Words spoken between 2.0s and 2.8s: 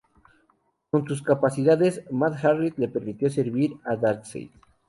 Mad Harriet